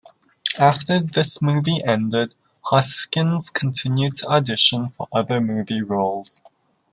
[0.57, 6.41] After this movie ended, Hoskins continued to audition for other movie roles.